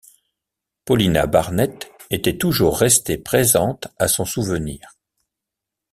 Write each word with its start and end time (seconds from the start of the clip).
Paulina 0.83 1.27
Barnett 1.27 1.91
était 2.09 2.35
toujours 2.39 2.79
restée 2.79 3.19
présente 3.19 3.87
à 3.99 4.07
son 4.07 4.25
souvenir. 4.25 4.97